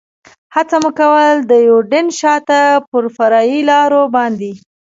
[0.55, 2.59] هڅه مو کول، د یوډین شاته
[2.89, 4.51] پر فرعي لارو باندې.